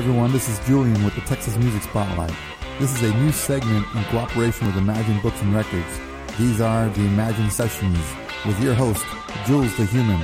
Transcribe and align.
everyone, 0.00 0.32
this 0.32 0.48
is 0.48 0.58
Julian 0.60 1.04
with 1.04 1.14
the 1.14 1.20
Texas 1.20 1.58
Music 1.58 1.82
Spotlight. 1.82 2.32
This 2.78 2.90
is 2.94 3.02
a 3.02 3.14
new 3.18 3.30
segment 3.32 3.86
in 3.94 4.02
cooperation 4.04 4.66
with 4.66 4.78
Imagine 4.78 5.20
Books 5.20 5.42
and 5.42 5.54
Records. 5.54 6.00
These 6.38 6.62
are 6.62 6.88
the 6.88 7.02
Imagine 7.02 7.50
Sessions 7.50 7.98
with 8.46 8.58
your 8.62 8.72
host, 8.72 9.04
Jules 9.44 9.76
the 9.76 9.84
Human. 9.84 10.16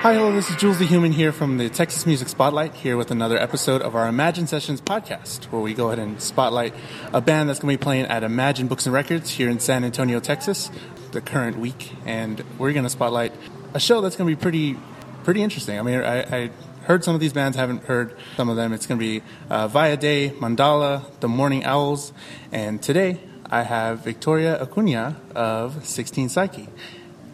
Hi, 0.00 0.14
hello, 0.14 0.32
this 0.32 0.48
is 0.48 0.56
Jules 0.56 0.78
the 0.78 0.86
Human 0.86 1.12
here 1.12 1.30
from 1.30 1.58
the 1.58 1.68
Texas 1.68 2.06
Music 2.06 2.28
Spotlight, 2.28 2.72
here 2.72 2.96
with 2.96 3.10
another 3.10 3.36
episode 3.36 3.82
of 3.82 3.94
our 3.94 4.08
Imagine 4.08 4.46
Sessions 4.46 4.80
podcast, 4.80 5.44
where 5.52 5.60
we 5.60 5.74
go 5.74 5.88
ahead 5.88 5.98
and 5.98 6.18
spotlight 6.18 6.72
a 7.12 7.20
band 7.20 7.50
that's 7.50 7.58
going 7.58 7.70
to 7.70 7.78
be 7.78 7.84
playing 7.84 8.06
at 8.06 8.22
Imagine 8.22 8.66
Books 8.66 8.86
and 8.86 8.94
Records 8.94 9.28
here 9.28 9.50
in 9.50 9.60
San 9.60 9.84
Antonio, 9.84 10.20
Texas, 10.20 10.70
the 11.12 11.20
current 11.20 11.58
week. 11.58 11.92
And 12.06 12.42
we're 12.56 12.72
going 12.72 12.84
to 12.84 12.88
spotlight 12.88 13.34
a 13.74 13.78
show 13.78 14.00
that's 14.00 14.16
going 14.16 14.30
to 14.30 14.34
be 14.34 14.40
pretty, 14.40 14.78
pretty 15.22 15.42
interesting. 15.42 15.78
I 15.78 15.82
mean, 15.82 16.00
I, 16.00 16.44
I 16.44 16.50
heard 16.86 17.02
some 17.02 17.14
of 17.14 17.20
these 17.20 17.32
bands, 17.32 17.56
haven't 17.56 17.84
heard 17.84 18.14
some 18.36 18.48
of 18.48 18.54
them. 18.54 18.72
It's 18.72 18.86
going 18.86 19.00
to 19.00 19.04
be 19.04 19.22
uh, 19.50 19.66
Via 19.66 19.96
Day, 19.96 20.30
Mandala, 20.30 21.04
The 21.18 21.26
Morning 21.26 21.64
Owls, 21.64 22.12
and 22.52 22.80
today 22.80 23.18
I 23.44 23.62
have 23.62 24.04
Victoria 24.04 24.62
Acuna 24.62 25.20
of 25.34 25.84
16 25.84 26.28
Psyche. 26.28 26.68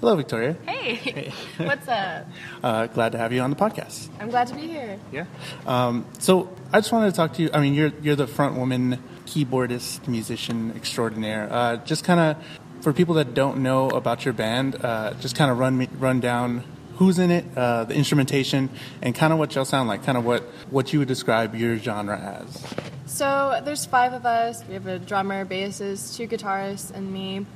Hello, 0.01 0.17
Victoria. 0.17 0.57
Hey, 0.67 0.95
hey. 0.95 1.33
what's 1.65 1.87
up? 1.87 2.27
Uh, 2.63 2.87
glad 2.87 3.13
to 3.13 3.19
have 3.19 3.33
you 3.33 3.41
on 3.43 3.51
the 3.51 3.57
podcast. 3.57 4.09
I'm 4.19 4.31
glad 4.31 4.47
to 4.49 4.55
be 4.55 4.67
here. 4.67 4.99
Yeah. 5.13 5.27
Um, 5.67 6.07
so 6.19 6.49
I 6.73 6.81
just 6.81 6.91
wanted 6.91 7.11
to 7.11 7.17
talk 7.17 7.35
to 7.35 7.43
you. 7.43 7.51
I 7.53 7.61
mean, 7.61 7.75
you're 7.75 7.93
you're 8.03 8.17
the 8.17 8.27
front 8.27 8.57
woman, 8.57 9.01
keyboardist, 9.27 10.09
musician 10.09 10.73
extraordinaire. 10.75 11.47
Uh, 11.53 11.77
just 11.77 12.03
kind 12.05 12.19
of 12.19 12.83
for 12.83 12.93
people 12.93 13.15
that 13.15 13.35
don't 13.35 13.63
know 13.63 13.91
about 13.91 14.25
your 14.25 14.35
band, 14.35 14.83
uh, 14.83 15.13
just 15.21 15.37
kind 15.37 15.53
of 15.53 15.59
run 15.59 15.79
me 15.79 15.89
run 15.99 16.19
down 16.19 16.65
who's 17.05 17.19
in 17.19 17.31
it, 17.31 17.45
uh, 17.57 17.85
the 17.85 17.95
instrumentation, 17.95 18.71
and 19.01 19.15
kind 19.15 19.33
of 19.33 19.39
what 19.39 19.55
y'all 19.55 19.65
sound 19.65 19.89
like. 19.89 20.05
Kind 20.05 20.19
of 20.19 20.25
what 20.25 20.43
what 20.71 20.93
you 20.93 20.99
would 21.01 21.09
describe 21.09 21.55
your 21.55 21.77
genre 21.79 22.17
as. 22.19 22.65
So 23.07 23.61
there's 23.65 23.85
five 23.87 24.13
of 24.13 24.25
us. 24.25 24.65
We 24.67 24.75
have 24.75 24.87
a 24.87 24.99
drummer, 24.99 25.45
bassist, 25.45 26.17
two 26.17 26.27
guitarists, 26.29 26.91
and 26.95 27.13
me. 27.13 27.47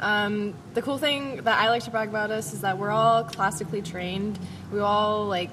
Um, 0.00 0.54
the 0.74 0.82
cool 0.82 0.98
thing 0.98 1.36
that 1.44 1.58
I 1.60 1.68
like 1.70 1.84
to 1.84 1.90
brag 1.90 2.08
about 2.08 2.30
us 2.30 2.52
is 2.52 2.62
that 2.62 2.78
we're 2.78 2.90
all 2.90 3.24
classically 3.24 3.80
trained. 3.80 4.38
We 4.72 4.80
all 4.80 5.26
like 5.26 5.50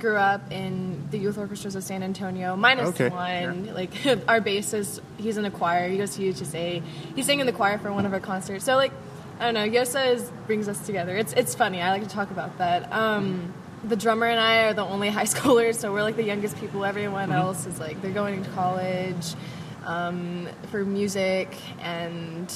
grew 0.00 0.16
up 0.16 0.52
in 0.52 1.08
the 1.10 1.16
youth 1.18 1.38
orchestras 1.38 1.74
of 1.74 1.82
San 1.82 2.02
Antonio, 2.02 2.56
minus 2.56 2.88
Okay. 2.90 3.08
one. 3.08 3.72
Like 3.74 3.90
our 4.28 4.40
bassist, 4.40 5.00
he's 5.16 5.38
in 5.38 5.46
a 5.46 5.50
choir. 5.50 5.88
He 5.88 5.96
goes 5.96 6.14
to 6.16 6.22
UHSA. 6.22 6.82
He 7.16 7.22
sang 7.22 7.40
in 7.40 7.46
the 7.46 7.52
choir 7.52 7.78
for 7.78 7.90
one 7.90 8.04
of 8.04 8.12
our 8.12 8.20
concerts. 8.20 8.64
So 8.64 8.76
like, 8.76 8.92
I 9.38 9.50
don't 9.50 9.54
know. 9.54 9.68
Yosa 9.68 10.14
is, 10.14 10.30
brings 10.46 10.68
us 10.68 10.84
together. 10.86 11.16
It's 11.16 11.32
it's 11.32 11.54
funny. 11.54 11.82
I 11.82 11.90
like 11.90 12.02
to 12.02 12.08
talk 12.08 12.30
about 12.30 12.58
that. 12.58 12.92
Um, 12.92 13.52
the 13.82 13.96
drummer 13.96 14.26
and 14.26 14.40
I 14.40 14.64
are 14.64 14.74
the 14.74 14.84
only 14.84 15.08
high 15.18 15.24
schoolers, 15.24 15.76
so 15.76 15.92
we're 15.92 16.02
like 16.02 16.16
the 16.16 16.24
youngest 16.24 16.58
people. 16.58 16.84
Everyone 16.84 17.32
else 17.32 17.66
is 17.66 17.78
like 17.80 18.00
they're 18.00 18.12
going 18.12 18.42
to 18.44 18.50
college 18.50 19.34
um, 19.84 20.48
for 20.70 20.84
music, 20.84 21.54
and 21.80 22.52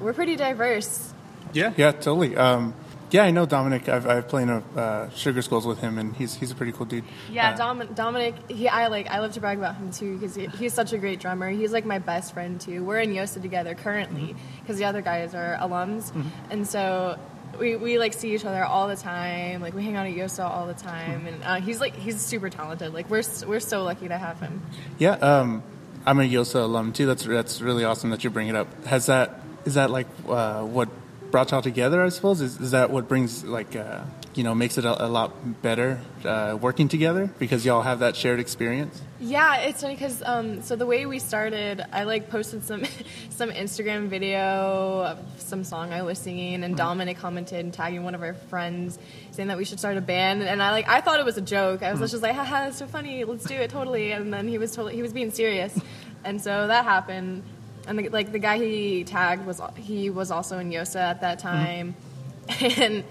we're 0.00 0.12
pretty 0.12 0.36
diverse. 0.36 1.12
Yeah. 1.52 1.72
Yeah. 1.76 1.92
Totally. 1.92 2.36
Um, 2.36 2.74
yeah, 3.10 3.24
I 3.24 3.30
know 3.30 3.46
Dominic. 3.46 3.88
I've, 3.88 4.06
I've 4.06 4.28
played 4.28 4.48
a 4.48 4.62
uh, 4.76 5.10
Sugar 5.10 5.42
Skulls 5.42 5.66
with 5.66 5.78
him, 5.80 5.98
and 5.98 6.14
he's 6.16 6.34
he's 6.34 6.50
a 6.50 6.54
pretty 6.54 6.72
cool 6.72 6.86
dude. 6.86 7.04
Yeah, 7.30 7.50
Uh, 7.50 7.56
Dom, 7.56 7.86
Dominic. 7.94 8.34
He, 8.50 8.68
I 8.68 8.88
like. 8.88 9.08
I 9.08 9.20
love 9.20 9.32
to 9.34 9.40
brag 9.40 9.58
about 9.58 9.76
him 9.76 9.90
too 9.92 10.14
because 10.18 10.34
he, 10.34 10.46
he's 10.46 10.72
such 10.74 10.92
a 10.92 10.98
great 10.98 11.20
drummer. 11.20 11.50
He's 11.50 11.72
like 11.72 11.84
my 11.84 11.98
best 11.98 12.34
friend 12.34 12.60
too. 12.60 12.84
We're 12.84 12.98
in 13.00 13.10
Yosa 13.10 13.40
together 13.40 13.74
currently 13.74 14.34
because 14.60 14.78
the 14.78 14.84
other 14.84 15.02
guys 15.02 15.34
are 15.34 15.56
alums, 15.60 16.12
and 16.50 16.66
so 16.66 17.18
we, 17.60 17.76
we 17.76 17.98
like 17.98 18.12
see 18.12 18.34
each 18.34 18.44
other 18.44 18.64
all 18.64 18.88
the 18.88 18.96
time. 18.96 19.60
Like 19.62 19.74
we 19.74 19.82
hang 19.84 19.96
out 19.96 20.06
at 20.06 20.14
Yosa 20.14 20.44
all 20.44 20.66
the 20.66 20.74
time, 20.74 21.26
and 21.26 21.42
uh, 21.44 21.54
he's 21.60 21.80
like 21.80 21.94
he's 21.96 22.20
super 22.20 22.50
talented. 22.50 22.92
Like 22.92 23.08
we're 23.08 23.22
we're 23.46 23.60
so 23.60 23.84
lucky 23.84 24.08
to 24.08 24.18
have 24.18 24.40
him. 24.40 24.62
Yeah, 24.98 25.12
um, 25.12 25.62
I'm 26.04 26.18
a 26.18 26.24
Yosa 26.24 26.62
alum 26.62 26.92
too. 26.92 27.06
That's 27.06 27.24
that's 27.24 27.60
really 27.60 27.84
awesome 27.84 28.10
that 28.10 28.24
you 28.24 28.30
bring 28.30 28.48
it 28.48 28.56
up. 28.56 28.84
Has 28.86 29.06
that 29.06 29.40
is 29.64 29.74
that 29.74 29.90
like 29.90 30.06
uh, 30.28 30.62
what 30.64 30.88
brought 31.30 31.50
y'all 31.50 31.62
together? 31.62 32.02
I 32.02 32.08
suppose 32.08 32.40
is, 32.40 32.60
is 32.60 32.70
that 32.70 32.90
what 32.90 33.08
brings 33.08 33.44
like 33.44 33.76
uh, 33.76 34.02
you 34.34 34.44
know 34.44 34.54
makes 34.54 34.78
it 34.78 34.84
a, 34.84 35.06
a 35.06 35.08
lot 35.08 35.62
better 35.62 36.00
uh, 36.24 36.58
working 36.60 36.88
together 36.88 37.30
because 37.38 37.64
y'all 37.64 37.82
have 37.82 38.00
that 38.00 38.16
shared 38.16 38.40
experience. 38.40 39.00
Yeah, 39.18 39.56
it's 39.58 39.82
funny 39.82 39.94
because 39.94 40.22
um, 40.24 40.62
so 40.62 40.76
the 40.76 40.86
way 40.86 41.06
we 41.06 41.18
started, 41.18 41.84
I 41.92 42.04
like 42.04 42.28
posted 42.28 42.64
some 42.64 42.84
some 43.30 43.50
Instagram 43.50 44.08
video 44.08 45.04
of 45.04 45.18
some 45.38 45.64
song 45.64 45.92
I 45.92 46.02
was 46.02 46.18
singing, 46.18 46.64
and 46.64 46.76
Dominic 46.76 47.18
commented 47.18 47.60
and 47.60 47.72
tagging 47.72 48.04
one 48.04 48.14
of 48.14 48.22
our 48.22 48.34
friends 48.34 48.98
saying 49.30 49.48
that 49.48 49.56
we 49.56 49.64
should 49.64 49.78
start 49.78 49.96
a 49.96 50.02
band, 50.02 50.42
and 50.42 50.62
I 50.62 50.70
like 50.70 50.88
I 50.88 51.00
thought 51.00 51.18
it 51.18 51.26
was 51.26 51.38
a 51.38 51.42
joke. 51.42 51.82
I 51.82 51.92
was 51.94 52.10
just 52.10 52.22
like, 52.22 52.34
haha, 52.34 52.64
that's 52.64 52.78
so 52.78 52.86
funny, 52.86 53.24
let's 53.24 53.44
do 53.44 53.54
it 53.54 53.70
totally. 53.70 54.12
And 54.12 54.32
then 54.32 54.48
he 54.48 54.58
was 54.58 54.72
totally 54.72 54.94
he 54.94 55.02
was 55.02 55.12
being 55.12 55.30
serious, 55.30 55.78
and 56.24 56.40
so 56.40 56.66
that 56.66 56.84
happened. 56.84 57.42
And 57.86 57.98
the, 57.98 58.08
like 58.08 58.32
the 58.32 58.38
guy 58.38 58.58
he 58.58 59.04
tagged 59.04 59.46
was 59.46 59.60
he 59.76 60.10
was 60.10 60.30
also 60.30 60.58
in 60.58 60.70
Yosa 60.70 60.96
at 61.00 61.20
that 61.20 61.38
time, 61.38 61.94
and 62.60 63.04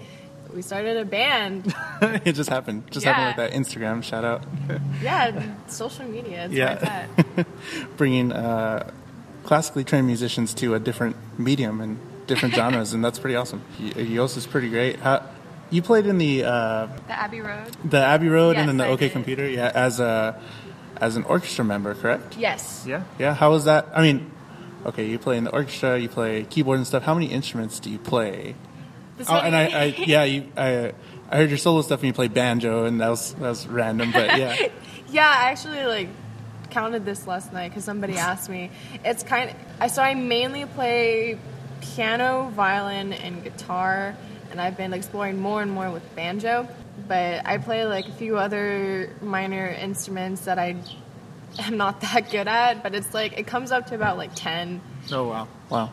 we 0.54 0.62
started 0.62 0.96
a 0.98 1.04
band. 1.04 1.74
it 2.02 2.32
just 2.32 2.50
happened. 2.50 2.84
Just 2.90 3.04
Yeah. 3.06 3.12
happened 3.14 3.38
like 3.38 3.52
that. 3.52 3.58
Instagram 3.58 4.02
shout 4.02 4.24
out. 4.24 4.44
Yeah, 5.02 5.42
social 5.66 6.04
media. 6.06 6.44
It's 6.46 6.54
Yeah. 6.54 7.06
Bringing 7.96 8.32
uh, 8.32 8.90
classically 9.44 9.84
trained 9.84 10.06
musicians 10.06 10.54
to 10.54 10.74
a 10.74 10.78
different 10.78 11.16
medium 11.38 11.80
and 11.80 11.98
different 12.26 12.54
genres, 12.54 12.92
and 12.92 13.04
that's 13.04 13.18
pretty 13.18 13.36
awesome. 13.36 13.62
Y- 13.80 13.92
is 13.96 14.46
pretty 14.46 14.68
great. 14.68 14.98
How, 15.00 15.22
you 15.70 15.82
played 15.82 16.06
in 16.06 16.18
the 16.18 16.44
uh, 16.44 16.86
The 17.08 17.12
Abbey 17.18 17.40
Road. 17.40 17.68
the 17.84 17.98
Abbey 17.98 18.28
Road 18.28 18.50
and 18.56 18.58
Yes, 18.58 18.66
then 18.66 18.76
the 18.76 18.84
I 18.84 18.88
OK 18.88 19.06
did. 19.06 19.12
Computer, 19.12 19.48
yeah, 19.48 19.72
as 19.74 20.00
a 20.00 20.40
as 20.98 21.16
an 21.16 21.24
orchestra 21.24 21.64
member, 21.64 21.94
correct? 21.94 22.36
Yes. 22.38 22.84
Yeah, 22.86 23.02
yeah. 23.18 23.34
How 23.34 23.50
was 23.50 23.64
that? 23.64 23.88
I 23.94 24.02
mean, 24.02 24.30
okay, 24.86 25.06
you 25.06 25.18
play 25.18 25.36
in 25.36 25.44
the 25.44 25.52
orchestra, 25.52 25.98
you 25.98 26.08
play 26.08 26.44
keyboard 26.44 26.78
and 26.78 26.86
stuff. 26.86 27.02
How 27.02 27.14
many 27.14 27.26
instruments 27.26 27.80
do 27.80 27.90
you 27.90 27.98
play? 27.98 28.54
Oh, 29.28 29.36
and 29.36 29.56
I, 29.56 29.64
I 29.66 29.84
yeah, 29.98 30.24
you, 30.24 30.52
I, 30.56 30.92
I 31.30 31.36
heard 31.36 31.48
your 31.48 31.58
solo 31.58 31.82
stuff 31.82 32.00
and 32.00 32.08
you 32.08 32.12
play 32.12 32.28
banjo, 32.28 32.84
and 32.84 33.00
that 33.00 33.08
was 33.08 33.34
that 33.34 33.48
was 33.48 33.66
random, 33.66 34.12
but 34.12 34.38
yeah, 34.38 34.68
Yeah, 35.08 35.28
I 35.28 35.50
actually 35.50 35.84
like 35.84 36.08
counted 36.70 37.04
this 37.04 37.26
last 37.26 37.52
night 37.52 37.68
because 37.68 37.84
somebody 37.84 38.14
asked 38.18 38.48
me. 38.48 38.70
It's 39.04 39.22
kind 39.22 39.50
of 39.50 39.56
I 39.80 39.86
so 39.88 40.02
I 40.02 40.14
mainly 40.14 40.66
play 40.66 41.38
piano, 41.80 42.50
violin, 42.54 43.12
and 43.12 43.42
guitar, 43.42 44.16
and 44.50 44.60
I've 44.60 44.76
been 44.76 44.92
exploring 44.92 45.38
more 45.38 45.62
and 45.62 45.70
more 45.70 45.90
with 45.90 46.14
banjo. 46.14 46.68
But 47.08 47.46
I 47.46 47.58
play 47.58 47.86
like 47.86 48.08
a 48.08 48.12
few 48.12 48.38
other 48.38 49.10
minor 49.20 49.68
instruments 49.68 50.42
that 50.42 50.58
I 50.58 50.76
am 51.58 51.76
not 51.76 52.00
that 52.12 52.30
good 52.30 52.48
at. 52.48 52.82
But 52.82 52.94
it's 52.94 53.12
like 53.14 53.38
it 53.38 53.46
comes 53.46 53.72
up 53.72 53.86
to 53.88 53.94
about 53.94 54.16
like 54.16 54.30
ten. 54.34 54.80
oh 55.12 55.28
wow, 55.28 55.48
wow. 55.70 55.90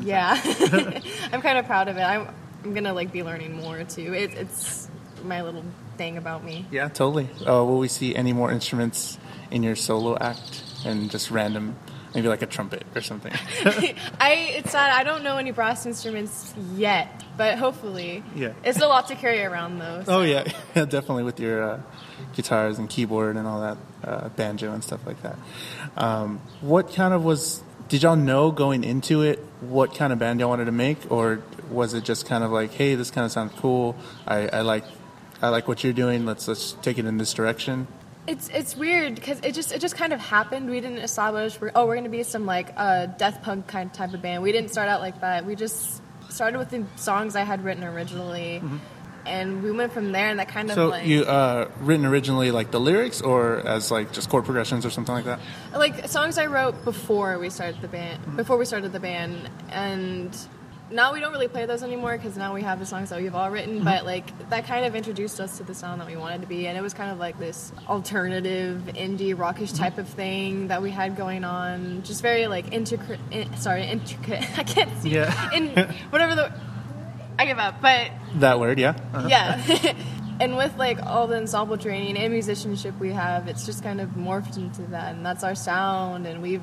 Yeah, 0.00 0.40
I'm 1.32 1.42
kind 1.42 1.58
of 1.58 1.66
proud 1.66 1.88
of 1.88 1.96
it. 1.96 2.02
I'm 2.02 2.28
I'm 2.64 2.74
gonna 2.74 2.94
like 2.94 3.12
be 3.12 3.22
learning 3.22 3.52
more 3.52 3.84
too. 3.84 4.14
It, 4.14 4.34
it's 4.34 4.88
my 5.22 5.42
little 5.42 5.64
thing 5.96 6.16
about 6.16 6.44
me. 6.44 6.66
Yeah, 6.70 6.88
totally. 6.88 7.28
Uh, 7.40 7.64
will 7.64 7.78
we 7.78 7.88
see 7.88 8.14
any 8.14 8.32
more 8.32 8.50
instruments 8.50 9.18
in 9.50 9.62
your 9.62 9.76
solo 9.76 10.16
act 10.18 10.62
and 10.84 11.10
just 11.10 11.30
random, 11.30 11.76
maybe 12.14 12.28
like 12.28 12.42
a 12.42 12.46
trumpet 12.46 12.84
or 12.94 13.00
something? 13.00 13.32
I 13.64 14.54
it's 14.56 14.70
sad 14.72 14.92
I 14.92 15.04
don't 15.04 15.22
know 15.24 15.36
any 15.36 15.50
brass 15.50 15.86
instruments 15.86 16.54
yet, 16.74 17.24
but 17.36 17.58
hopefully. 17.58 18.22
Yeah. 18.34 18.52
It's 18.64 18.80
a 18.80 18.86
lot 18.86 19.08
to 19.08 19.14
carry 19.14 19.42
around 19.42 19.78
though. 19.78 20.02
so- 20.04 20.18
Oh 20.18 20.22
yeah, 20.22 20.44
yeah, 20.74 20.84
definitely 20.84 21.24
with 21.24 21.40
your 21.40 21.62
uh, 21.62 21.80
guitars 22.34 22.78
and 22.78 22.88
keyboard 22.88 23.36
and 23.36 23.46
all 23.46 23.60
that 23.60 23.78
uh, 24.02 24.28
banjo 24.30 24.72
and 24.72 24.82
stuff 24.84 25.06
like 25.06 25.20
that. 25.22 25.38
Um, 25.96 26.40
what 26.60 26.92
kind 26.94 27.14
of 27.14 27.24
was? 27.24 27.62
Did 27.88 28.02
y'all 28.02 28.16
know 28.16 28.50
going 28.50 28.82
into 28.82 29.20
it 29.22 29.38
what 29.60 29.94
kind 29.94 30.12
of 30.12 30.18
band 30.18 30.40
y'all 30.40 30.48
wanted 30.48 30.64
to 30.66 30.72
make, 30.72 31.10
or 31.12 31.42
was 31.70 31.92
it 31.94 32.02
just 32.04 32.26
kind 32.26 32.42
of 32.42 32.50
like, 32.50 32.72
hey, 32.72 32.94
this 32.94 33.10
kind 33.10 33.24
of 33.26 33.30
sounds 33.32 33.52
cool. 33.58 33.94
I, 34.26 34.48
I 34.48 34.60
like, 34.62 34.84
I 35.42 35.48
like 35.50 35.68
what 35.68 35.84
you're 35.84 35.92
doing. 35.92 36.24
Let's 36.24 36.48
let's 36.48 36.72
take 36.82 36.98
it 36.98 37.04
in 37.04 37.18
this 37.18 37.34
direction. 37.34 37.86
It's 38.26 38.48
it's 38.48 38.74
weird 38.76 39.16
because 39.16 39.38
it 39.40 39.52
just 39.52 39.72
it 39.72 39.80
just 39.80 39.96
kind 39.96 40.12
of 40.12 40.20
happened. 40.20 40.70
We 40.70 40.80
didn't 40.80 40.98
establish 40.98 41.60
we're, 41.60 41.72
oh 41.74 41.86
we're 41.86 41.96
gonna 41.96 42.08
be 42.08 42.22
some 42.22 42.46
like 42.46 42.72
uh, 42.76 43.06
death 43.06 43.42
punk 43.42 43.66
kind 43.66 43.90
of 43.90 43.96
type 43.96 44.14
of 44.14 44.22
band. 44.22 44.42
We 44.42 44.50
didn't 44.52 44.70
start 44.70 44.88
out 44.88 45.00
like 45.00 45.20
that. 45.20 45.44
We 45.44 45.56
just 45.56 46.00
started 46.30 46.58
with 46.58 46.70
the 46.70 46.84
songs 46.96 47.36
I 47.36 47.42
had 47.42 47.62
written 47.62 47.84
originally, 47.84 48.62
and 49.26 49.62
we 49.62 49.70
went 49.70 49.92
from 49.92 50.12
there. 50.12 50.28
And 50.30 50.38
that 50.38 50.48
kind 50.48 50.70
of 50.70 50.74
So 50.74 50.88
like 50.88 51.06
you 51.06 51.24
uh, 51.24 51.70
written 51.80 52.06
originally 52.06 52.50
like 52.50 52.70
the 52.70 52.80
lyrics, 52.80 53.20
or 53.20 53.58
as 53.66 53.90
like 53.90 54.12
just 54.12 54.30
chord 54.30 54.46
progressions 54.46 54.86
or 54.86 54.90
something 54.90 55.14
like 55.14 55.26
that. 55.26 55.40
like 55.74 56.08
songs 56.08 56.38
I 56.38 56.46
wrote 56.46 56.82
before 56.84 57.38
we 57.38 57.50
started 57.50 57.82
the 57.82 57.88
band. 57.88 58.36
Before 58.36 58.56
we 58.56 58.64
started 58.64 58.92
the 58.92 59.00
band, 59.00 59.50
and 59.68 60.34
now 60.90 61.12
we 61.12 61.20
don't 61.20 61.32
really 61.32 61.48
play 61.48 61.66
those 61.66 61.82
anymore 61.82 62.16
because 62.16 62.36
now 62.36 62.54
we 62.54 62.62
have 62.62 62.78
the 62.78 62.86
songs 62.86 63.10
that 63.10 63.20
we've 63.20 63.34
all 63.34 63.50
written. 63.50 63.82
But 63.82 63.98
mm-hmm. 63.98 64.06
like 64.06 64.50
that 64.50 64.66
kind 64.66 64.84
of 64.84 64.94
introduced 64.94 65.40
us 65.40 65.56
to 65.58 65.64
the 65.64 65.74
sound 65.74 66.00
that 66.00 66.06
we 66.06 66.16
wanted 66.16 66.42
to 66.42 66.46
be, 66.46 66.66
and 66.66 66.76
it 66.76 66.82
was 66.82 66.94
kind 66.94 67.10
of 67.10 67.18
like 67.18 67.38
this 67.38 67.72
alternative 67.88 68.82
indie 68.94 69.36
rockish 69.36 69.72
mm-hmm. 69.72 69.82
type 69.82 69.98
of 69.98 70.08
thing 70.08 70.68
that 70.68 70.82
we 70.82 70.90
had 70.90 71.16
going 71.16 71.44
on. 71.44 72.02
Just 72.02 72.22
very 72.22 72.46
like 72.46 72.72
intricate. 72.72 73.20
In, 73.30 73.56
sorry, 73.56 73.84
intricate. 73.84 74.42
I 74.58 74.62
can't 74.62 74.96
see. 75.02 75.10
Yeah. 75.10 75.50
In 75.52 75.68
whatever 76.10 76.34
the. 76.34 76.52
I 77.36 77.46
give 77.46 77.58
up, 77.58 77.82
but 77.82 78.12
That 78.36 78.60
word, 78.60 78.78
yeah. 78.78 78.94
Uh-huh. 79.12 79.26
yeah. 79.28 79.94
and 80.40 80.56
with 80.56 80.76
like 80.76 81.02
all 81.04 81.26
the 81.26 81.36
ensemble 81.36 81.78
training 81.78 82.16
and 82.16 82.32
musicianship 82.32 82.98
we 83.00 83.10
have, 83.10 83.48
it's 83.48 83.66
just 83.66 83.82
kind 83.82 84.00
of 84.00 84.10
morphed 84.10 84.56
into 84.56 84.82
that, 84.82 85.14
and 85.14 85.26
that's 85.26 85.42
our 85.42 85.54
sound, 85.54 86.26
and 86.26 86.42
we've 86.42 86.62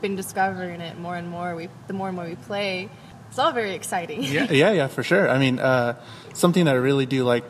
been 0.00 0.16
discovering 0.16 0.80
it 0.80 0.98
more 0.98 1.16
and 1.16 1.28
more. 1.28 1.54
We 1.54 1.68
the 1.86 1.92
more 1.92 2.08
and 2.08 2.16
more 2.16 2.26
we 2.26 2.36
play, 2.36 2.88
it's 3.30 3.38
all 3.38 3.52
very 3.52 3.72
exciting. 3.72 4.22
yeah, 4.22 4.50
yeah, 4.50 4.72
yeah, 4.72 4.88
for 4.88 5.02
sure. 5.02 5.30
I 5.30 5.38
mean, 5.38 5.58
uh, 5.58 5.94
something 6.34 6.66
that 6.66 6.74
I 6.74 6.78
really 6.78 7.06
do 7.06 7.24
like 7.24 7.44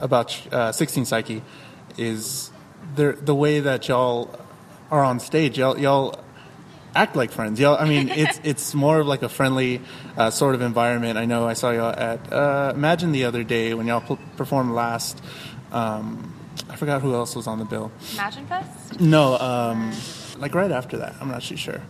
about 0.00 0.38
uh, 0.52 0.70
16 0.70 1.04
Psyche 1.06 1.42
is 1.98 2.50
the 2.96 3.12
the 3.12 3.34
way 3.34 3.60
that 3.60 3.88
y'all 3.88 4.30
are 4.90 5.02
on 5.02 5.18
stage. 5.20 5.58
Y'all, 5.58 5.78
y'all 5.78 6.20
act 6.94 7.16
like 7.16 7.32
friends. 7.32 7.58
Y'all, 7.58 7.76
I 7.78 7.88
mean, 7.88 8.08
it's 8.08 8.40
it's 8.44 8.74
more 8.74 9.00
of 9.00 9.06
like 9.06 9.22
a 9.22 9.28
friendly 9.28 9.80
uh, 10.16 10.30
sort 10.30 10.54
of 10.54 10.62
environment. 10.62 11.18
I 11.18 11.24
know 11.24 11.46
I 11.46 11.54
saw 11.54 11.70
y'all 11.70 11.94
at 11.96 12.32
uh, 12.32 12.72
Imagine 12.74 13.12
the 13.12 13.24
other 13.24 13.42
day 13.44 13.74
when 13.74 13.86
y'all 13.86 14.00
p- 14.00 14.22
performed 14.36 14.72
last. 14.72 15.20
Um, 15.72 16.32
I 16.70 16.76
forgot 16.76 17.02
who 17.02 17.14
else 17.14 17.34
was 17.34 17.46
on 17.46 17.58
the 17.58 17.64
bill. 17.64 17.90
Imagine 18.14 18.46
Fest? 18.46 19.00
No, 19.00 19.36
um, 19.38 19.92
like 20.38 20.54
right 20.54 20.70
after 20.70 20.98
that. 20.98 21.14
I'm 21.20 21.28
not 21.28 21.42
too 21.42 21.56
sure, 21.56 21.80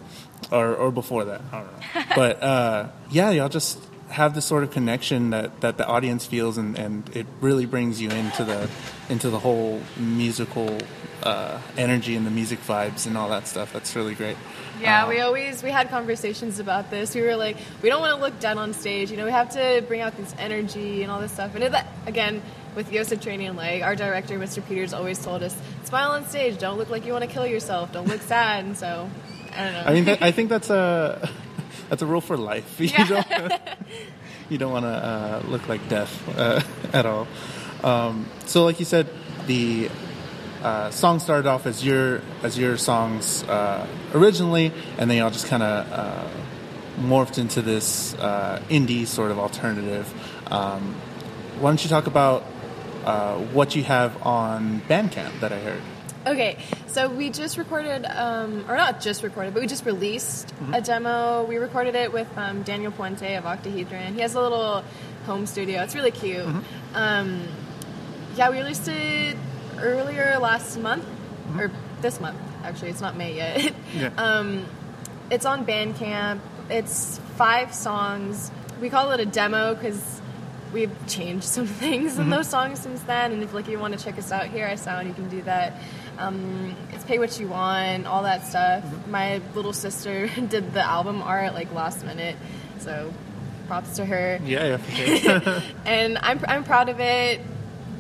or 0.51 0.75
or 0.75 0.91
before 0.91 1.25
that. 1.27 1.41
I 1.53 1.59
don't 1.59 1.67
know. 1.67 2.03
but 2.17 2.43
uh, 2.43 2.89
yeah, 3.11 3.31
y'all 3.31 3.49
just 3.49 3.79
have 4.11 4.35
this 4.35 4.45
sort 4.45 4.63
of 4.63 4.71
connection 4.71 5.31
that, 5.31 5.61
that 5.63 5.77
the 5.77 5.85
audience 5.87 6.25
feels, 6.25 6.57
and, 6.57 6.79
and 6.79 7.09
it 7.17 7.27
really 7.41 7.67
brings 7.67 8.01
you 8.01 8.11
into 8.11 8.45
the 8.45 8.71
into 9.09 9.29
the 9.31 9.39
whole 9.39 9.81
musical 9.97 10.79
uh, 11.23 11.61
energy 11.77 12.15
and 12.15 12.27
the 12.27 12.31
music 12.31 12.61
vibes 12.61 13.07
and 13.07 13.17
all 13.17 13.29
that 13.31 13.49
stuff. 13.49 13.73
That's 13.73 13.97
really 13.97 14.15
great. 14.15 14.37
Yeah, 14.81 15.05
Um, 15.05 15.09
we 15.09 15.21
always 15.21 15.63
we 15.63 15.71
had 15.71 15.89
conversations 15.89 16.59
about 16.59 16.91
this. 16.91 17.15
We 17.15 17.23
were 17.23 17.37
like, 17.37 17.57
we 17.83 17.89
don't 17.89 18.01
want 18.01 18.17
to 18.17 18.21
look 18.21 18.39
dead 18.41 18.57
on 18.57 18.73
stage. 18.75 19.11
You 19.11 19.17
know, 19.17 19.25
we 19.25 19.33
have 19.33 19.51
to 19.51 19.83
bring 19.89 20.01
out 20.01 20.17
this 20.17 20.35
energy 20.39 21.03
and 21.03 21.11
all 21.11 21.21
this 21.21 21.33
stuff. 21.33 21.55
And 21.55 21.65
it, 21.65 21.75
again, 22.07 22.43
with 22.75 22.91
Yosa 22.91 23.21
training, 23.21 23.57
like 23.57 23.83
our 23.83 23.97
director, 23.97 24.39
Mr. 24.39 24.67
Peters, 24.67 24.93
always 24.93 25.23
told 25.23 25.43
us, 25.43 25.57
smile 25.85 26.13
on 26.13 26.27
stage. 26.27 26.59
Don't 26.59 26.79
look 26.79 26.91
like 26.91 27.07
you 27.07 27.13
want 27.13 27.25
to 27.25 27.31
kill 27.31 27.47
yourself. 27.47 27.93
Don't 27.93 28.09
look 28.09 28.23
sad. 28.23 28.65
And 28.65 28.77
so, 28.77 29.09
I 29.55 29.65
don't 29.65 29.73
know. 29.73 29.83
I 29.87 29.93
mean, 29.95 30.05
that, 30.07 30.23
I 30.23 30.31
think 30.31 30.49
that's 30.49 30.71
a 30.71 31.29
that's 31.89 32.03
a 32.03 32.07
rule 32.07 32.21
for 32.21 32.37
life. 32.37 32.81
You 32.81 32.89
don't 32.89 33.27
you 34.49 34.59
don't 34.59 34.73
want 34.73 34.85
to 34.85 34.89
uh, 34.89 35.43
look 35.47 35.69
like 35.69 35.89
death 35.89 36.39
uh, 36.39 36.61
at 36.93 37.07
all. 37.07 37.27
Um, 37.83 38.27
so, 38.47 38.65
like 38.65 38.79
you 38.79 38.87
said, 38.87 39.09
the 39.47 39.91
uh, 40.63 40.91
song 40.91 41.21
started 41.21 41.47
off 41.47 41.67
as 41.67 41.85
your 41.85 42.23
as 42.43 42.59
your 42.59 42.77
songs 42.77 43.43
uh, 43.45 43.87
originally, 44.15 44.73
and 44.99 45.11
then 45.11 45.19
y'all 45.19 45.31
just 45.31 45.47
kind 45.47 45.63
of 45.63 45.93
uh, 45.93 46.29
morphed 47.01 47.39
into 47.39 47.63
this 47.63 48.15
uh, 48.15 48.63
indie 48.69 49.07
sort 49.07 49.31
of 49.31 49.39
alternative. 49.39 50.13
Um, 50.51 50.95
why 51.61 51.71
don't 51.71 51.83
you 51.85 51.91
talk 51.91 52.07
about 52.07 52.45
uh, 53.05 53.39
what 53.53 53.75
you 53.77 53.83
have 53.85 54.25
on 54.27 54.81
Bandcamp 54.89 55.41
that 55.41 55.53
I 55.53 55.59
heard? 55.61 55.83
Okay, 56.27 56.57
so 56.87 57.09
we 57.11 57.29
just 57.29 57.59
recorded, 57.59 58.07
um, 58.07 58.65
or 58.67 58.77
not 58.77 59.01
just 59.03 59.23
recorded, 59.23 59.53
but 59.53 59.61
we 59.61 59.67
just 59.67 59.85
released 59.85 60.55
a 60.73 60.81
demo. 60.81 61.45
We 61.45 61.57
recorded 61.59 61.95
it 61.95 62.13
with 62.15 62.29
um, 62.39 62.63
Daniel 62.63 62.93
Puente 62.93 63.37
of 63.37 63.45
Octahedron. 63.45 64.15
He 64.15 64.21
has 64.21 64.35
a 64.35 64.41
little 64.41 64.83
home 65.27 65.45
studio. 65.45 65.83
It's 65.83 65.95
really 65.95 66.11
cute. 66.13 66.47
Um, 66.95 67.43
yeah, 68.37 68.49
we 68.49 68.57
released 68.59 68.89
it 68.89 69.37
earlier 69.79 70.39
last 70.39 70.79
month, 70.79 71.05
or 71.59 71.71
this 72.01 72.19
month, 72.21 72.39
actually. 72.63 72.89
It's 72.89 73.03
not 73.03 73.17
May 73.17 73.35
yet. 73.37 73.75
Yeah. 73.95 74.11
um, 74.17 74.65
it's 75.31 75.45
on 75.45 75.67
Bandcamp. 75.67 76.41
It's 76.71 77.19
five 77.37 77.75
songs. 77.75 78.51
We 78.81 78.89
call 78.89 79.11
it 79.11 79.21
a 79.21 79.27
demo 79.27 79.75
because 79.75 80.23
we've 80.75 81.07
changed 81.07 81.45
some 81.45 81.67
things 81.85 82.19
in 82.19 82.29
those 82.29 82.49
songs 82.49 82.81
since 82.81 83.01
then. 83.05 83.33
And 83.33 83.43
if 83.43 83.55
like 83.55 83.69
you 83.69 83.79
want 83.79 83.97
to 83.99 84.05
check 84.05 84.19
us 84.19 84.31
out 84.31 84.49
here, 84.49 84.67
I 84.67 84.75
sound 84.75 85.09
you 85.09 85.15
can 85.15 85.31
do 85.31 85.41
that. 85.43 85.81
Um, 86.19 86.77
it's 86.93 87.05
pay 87.05 87.19
what 87.19 87.41
you 87.41 87.49
want, 87.49 88.07
all 88.07 88.25
that 88.25 88.45
stuff. 88.45 88.85
My 89.09 89.41
little 89.55 89.73
sister 89.73 90.27
did 90.49 90.75
the 90.75 90.83
album 90.83 91.23
art 91.23 91.55
like 91.55 91.73
last 91.73 92.05
minute, 92.05 92.37
so 92.79 93.15
props 93.67 93.97
to 93.97 94.05
her. 94.05 94.39
Yeah, 94.45 94.67
yeah, 94.67 94.77
for 94.77 95.17
sure. 95.17 95.63
And 95.87 96.19
I'm 96.19 96.41
I'm 96.47 96.65
proud 96.65 96.91
of 96.91 97.01
it. 97.01 97.41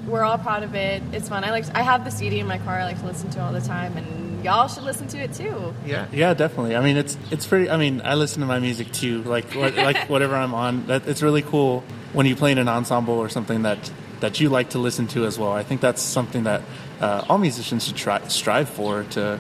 We're 0.07 0.23
all 0.23 0.37
proud 0.37 0.65
of 0.65 0.75
it. 0.75 1.03
It's 1.13 1.31
fun. 1.31 1.45
I 1.45 1.51
like 1.51 1.65
I 1.75 1.83
have 1.83 2.05
the 2.05 2.11
CD 2.11 2.41
in 2.41 2.47
my 2.47 2.59
car. 2.59 2.79
I 2.79 2.85
like 2.85 3.01
to 3.01 3.07
listen 3.07 3.31
to 3.31 3.41
all 3.41 3.53
the 3.53 3.61
time, 3.61 3.97
and 3.97 4.45
y'all 4.45 4.69
should 4.69 4.83
listen 4.83 5.09
to 5.09 5.19
it 5.19 5.33
too. 5.33 5.75
Yeah, 5.87 6.07
yeah, 6.13 6.35
definitely. 6.35 6.77
I 6.77 6.83
mean, 6.83 6.99
it's 6.99 7.17
it's 7.31 7.47
pretty. 7.47 7.71
I 7.71 7.79
mean, 7.79 8.03
I 8.05 8.15
listen 8.15 8.41
to 8.41 8.47
my 8.47 8.59
music 8.59 8.93
too, 8.93 9.23
like 9.23 9.53
what, 9.55 9.75
like 9.77 10.09
whatever 10.11 10.37
I'm 10.37 10.55
on. 10.55 10.87
That 10.87 11.09
it's 11.09 11.23
really 11.23 11.43
cool 11.43 11.83
when 12.15 12.27
you 12.27 12.35
play 12.35 12.53
in 12.53 12.59
an 12.59 12.69
ensemble 12.69 13.15
or 13.15 13.29
something 13.29 13.63
that 13.63 13.91
that 14.21 14.41
you 14.41 14.49
like 14.49 14.71
to 14.71 14.79
listen 14.79 15.07
to 15.09 15.27
as 15.27 15.39
well. 15.39 15.53
I 15.53 15.63
think 15.63 15.83
that's 15.83 16.01
something 16.01 16.45
that 16.45 16.63
uh, 17.01 17.27
all 17.29 17.37
musicians 17.37 17.87
should 17.87 17.97
try 17.97 18.27
strive 18.29 18.71
for 18.71 19.03
to 19.11 19.39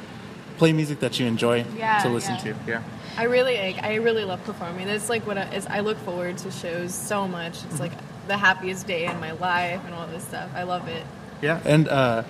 play 0.59 0.73
music 0.73 1.00
that 1.00 1.19
you 1.19 1.26
enjoy 1.26 1.65
Yeah, 1.76 2.03
to 2.03 2.09
listen 2.11 2.35
yeah. 2.35 2.53
to. 2.53 2.56
Yeah. 2.67 2.82
I 3.17 3.25
really 3.25 3.56
like, 3.56 3.82
I 3.82 3.94
really 3.97 4.25
love 4.25 4.44
performing. 4.44 4.88
It's 4.88 5.09
like 5.09 5.26
what 5.26 5.38
I, 5.38 5.44
is, 5.55 5.67
I 5.67 5.81
look 5.81 5.97
forward 5.99 6.37
to 6.38 6.50
shows 6.50 6.93
so 6.93 7.26
much. 7.29 7.65
It's 7.65 7.81
like 7.81 7.93
the 8.26 8.37
happiest 8.37 8.87
day 8.87 9.06
in 9.06 9.19
my 9.21 9.32
life 9.32 9.81
and 9.87 9.94
all 9.94 10.06
this 10.09 10.25
stuff. 10.25 10.50
I 10.55 10.65
love 10.65 10.88
it. 10.88 11.05
Yeah, 11.41 11.61
and 11.65 11.88
uh, 11.88 12.25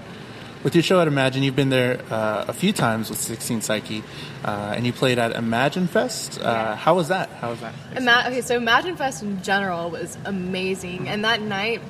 with 0.64 0.75
your 0.75 0.82
show 0.82 0.99
at 1.00 1.06
Imagine, 1.06 1.43
you've 1.43 1.55
been 1.55 1.69
there 1.69 2.00
uh, 2.11 2.46
a 2.49 2.52
few 2.55 2.72
times 2.72 3.11
with 3.11 3.20
16 3.20 3.61
Psyche, 3.61 4.02
uh, 4.44 4.72
and 4.75 4.87
you 4.87 4.93
played 4.93 5.19
at 5.19 5.32
Imagine 5.32 5.87
Fest. 5.87 6.40
Uh. 6.40 6.75
How 6.75 6.94
was 6.94 7.08
that? 7.08 7.28
How 7.28 7.50
was 7.50 7.61
that? 7.61 7.75
Ima- 7.94 8.25
okay, 8.26 8.40
so 8.40 8.56
Imagine 8.56 8.96
Fest 8.96 9.22
in 9.22 9.43
general 9.43 9.90
was 9.90 10.16
amazing, 10.25 11.08
and 11.08 11.25
that 11.25 11.43
night 11.43 11.82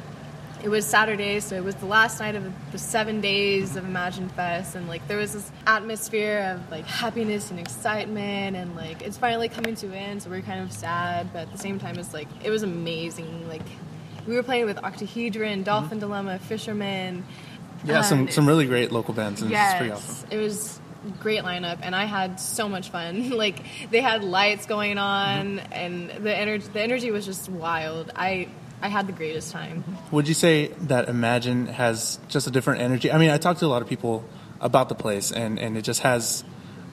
it 0.65 0.69
was 0.71 0.85
Saturday, 0.85 1.41
so 1.41 1.55
it 1.55 1.62
was 1.62 1.75
the 1.76 1.87
last 1.87 2.19
night 2.21 2.35
of 2.35 2.53
the 2.73 2.79
seven 2.79 3.21
days 3.21 3.76
of 3.76 3.85
Imagine 3.85 4.29
Fest, 4.31 4.75
and 4.75 4.88
like 4.88 5.06
there 5.06 5.19
was 5.19 5.35
this 5.35 5.53
atmosphere 5.67 6.55
of 6.55 6.70
like 6.70 6.85
happiness 6.85 7.50
and 7.53 7.61
excitement, 7.61 8.56
and 8.56 8.75
like 8.75 9.03
it's 9.03 9.17
finally 9.17 9.49
coming 9.49 9.77
to 9.77 9.87
an 9.87 9.94
end, 9.94 10.23
so 10.23 10.31
we're 10.31 10.43
kind 10.43 10.61
of 10.61 10.73
sad, 10.73 11.32
but 11.32 11.43
at 11.43 11.53
the 11.53 11.59
same 11.59 11.79
time, 11.79 11.97
it's 11.97 12.12
like 12.12 12.29
it 12.43 12.50
was 12.50 12.65
amazing. 12.65 13.49
Like 13.49 13.62
we 14.27 14.35
were 14.35 14.43
playing 14.43 14.65
with 14.65 14.79
Octahedron, 14.79 15.62
Dolphin 15.62 16.00
Dilemma, 16.00 16.41
Fisherman. 16.41 17.25
Yeah, 17.84 18.02
some 18.02 18.28
some 18.31 18.46
really 18.46 18.66
great 18.66 18.92
local 18.92 19.14
bands, 19.14 19.42
and 19.42 19.52
it's 19.52 19.75
pretty 19.75 19.92
awesome. 19.92 20.28
it 20.31 20.38
was 20.38 20.81
great 21.20 21.42
lineup, 21.42 21.78
and 21.82 21.94
I 21.94 22.04
had 22.06 22.40
so 22.40 22.69
much 22.69 22.90
fun. 22.90 23.31
like 23.44 23.62
they 23.90 24.00
had 24.00 24.25
lights 24.25 24.67
going 24.67 24.98
on, 24.98 25.58
Mm-hmm. 25.58 25.72
and 25.72 26.10
the 26.24 26.34
energy 26.36 26.67
the 26.72 26.81
energy 26.81 27.10
was 27.10 27.26
just 27.26 27.48
wild. 27.48 28.10
I 28.17 28.48
I 28.82 28.88
had 28.88 29.06
the 29.06 29.12
greatest 29.12 29.53
time. 29.53 29.84
Would 30.10 30.29
you 30.29 30.34
say 30.34 30.69
that 30.88 31.08
Imagine 31.08 31.67
has 31.67 32.19
just 32.29 32.46
a 32.46 32.50
different 32.50 32.81
energy? 32.82 33.10
I 33.10 33.19
mean, 33.19 33.31
I 33.31 33.38
talked 33.38 33.60
to 33.60 33.67
a 33.67 33.69
lot 33.69 33.82
of 33.82 33.88
people 33.88 34.24
about 34.60 34.88
the 34.88 34.94
place, 34.94 35.31
and, 35.32 35.58
and 35.58 35.76
it 35.76 35.82
just 35.82 36.00
has 36.03 36.44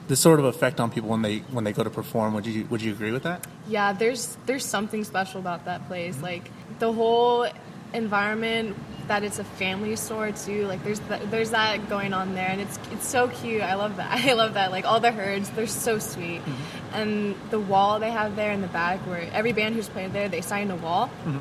this 0.08 0.18
sort 0.20 0.38
of 0.40 0.44
effect 0.46 0.80
on 0.80 0.90
people 0.90 1.08
when 1.10 1.22
they 1.22 1.38
when 1.52 1.64
they 1.64 1.72
go 1.72 1.82
to 1.84 1.90
perform. 1.90 2.34
Would 2.34 2.46
you 2.46 2.66
would 2.70 2.82
you 2.82 2.92
agree 2.92 3.12
with 3.12 3.22
that? 3.24 3.46
Yeah, 3.68 3.92
there's 3.92 4.36
there's 4.46 4.64
something 4.64 5.04
special 5.04 5.40
about 5.40 5.64
that 5.66 5.86
place. 5.86 6.20
Like 6.20 6.50
the 6.78 6.92
whole 6.92 7.46
environment 7.94 8.76
that 9.08 9.22
it's 9.24 9.38
a 9.38 9.44
family 9.44 9.96
store 9.96 10.32
too. 10.32 10.66
Like 10.66 10.82
there's 10.84 11.00
that, 11.00 11.30
there's 11.30 11.50
that 11.50 11.88
going 11.88 12.12
on 12.12 12.34
there, 12.34 12.48
and 12.48 12.60
it's 12.60 12.78
it's 12.90 13.06
so 13.06 13.28
cute. 13.28 13.62
I 13.62 13.74
love 13.74 13.96
that. 13.96 14.10
I 14.24 14.32
love 14.34 14.54
that. 14.54 14.70
Like 14.70 14.84
all 14.84 15.00
the 15.00 15.12
herds, 15.12 15.50
they're 15.50 15.66
so 15.66 15.98
sweet, 15.98 16.40
mm-hmm. 16.40 16.94
and 16.94 17.34
the 17.50 17.60
wall 17.60 18.00
they 18.00 18.10
have 18.10 18.36
there 18.36 18.52
in 18.52 18.60
the 18.60 18.68
back, 18.68 19.00
where 19.00 19.28
every 19.32 19.52
band 19.52 19.74
who's 19.74 19.88
played 19.88 20.12
there, 20.12 20.28
they 20.28 20.40
sign 20.40 20.70
a 20.70 20.76
wall, 20.76 21.08
mm-hmm. 21.24 21.38